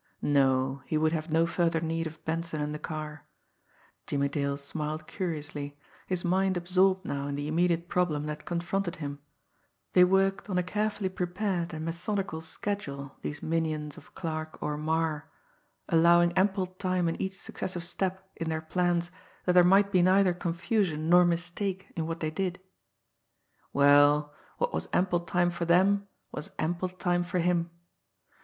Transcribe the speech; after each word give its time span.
No, 0.23 0.81
he 0.87 0.97
would 0.97 1.11
have 1.11 1.29
no 1.29 1.45
further 1.45 1.79
need 1.79 2.07
of 2.07 2.25
Benson 2.25 2.59
and 2.59 2.73
the 2.73 2.79
car 2.79 3.27
Jimmie 4.07 4.29
Dale 4.29 4.57
smiled 4.57 5.05
curiously, 5.05 5.77
his 6.07 6.25
mind 6.25 6.57
absorbed 6.57 7.05
now 7.05 7.27
in 7.27 7.35
the 7.35 7.47
immediate 7.47 7.87
problem 7.87 8.23
that 8.25 8.43
confronted 8.47 8.95
him 8.95 9.19
they 9.93 10.03
worked 10.03 10.49
on 10.49 10.57
a 10.57 10.63
carefully 10.63 11.07
prepared 11.07 11.71
and 11.71 11.85
methodical 11.85 12.41
schedule, 12.41 13.17
these 13.21 13.43
minions 13.43 13.95
of 13.95 14.15
Clarke 14.15 14.57
or 14.59 14.75
Marre, 14.75 15.29
allowing 15.87 16.33
ample 16.35 16.65
time 16.65 17.07
in 17.07 17.15
each 17.21 17.39
successive 17.39 17.83
step 17.83 18.27
in 18.37 18.49
their 18.49 18.59
plans 18.59 19.11
that 19.45 19.53
there 19.53 19.63
might 19.63 19.91
be 19.91 20.01
neither 20.01 20.33
confusion 20.33 21.11
nor 21.11 21.23
mistake 21.23 21.93
in 21.95 22.07
what 22.07 22.21
they 22.21 22.31
did. 22.31 22.59
Well, 23.71 24.33
what 24.57 24.73
was 24.73 24.89
ample 24.93 25.19
time 25.19 25.51
for 25.51 25.65
them, 25.65 26.07
was 26.31 26.49
ample 26.57 26.89
time 26.89 27.21
for 27.23 27.37
him! 27.37 27.69